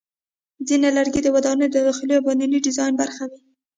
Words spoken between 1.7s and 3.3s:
د داخلي او باندني ډیزاین برخه